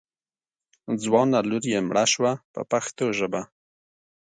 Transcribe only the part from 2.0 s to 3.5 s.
شوه په پښتو ژبه.